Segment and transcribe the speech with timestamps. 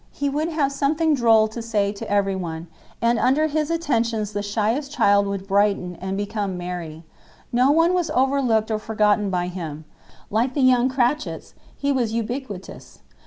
[0.09, 2.65] He would have something droll to say to everyone,
[3.03, 7.03] and under his attentions the shyest child would brighten and become merry.
[7.51, 9.85] No one was overlooked or forgotten by him;
[10.31, 13.01] like the young Cratchits, he was "ubiquitous."